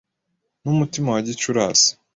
[0.63, 1.89] N'umutima wa Gicurasi.